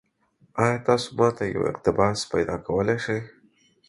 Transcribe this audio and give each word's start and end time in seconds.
ایا 0.61 0.77
تاسو 0.87 1.07
ما 1.17 1.27
ته 1.37 1.43
یو 1.53 1.63
اقتباس 1.71 2.17
پیدا 2.31 2.55
کولی 2.67 2.97
شئ؟ 3.03 3.19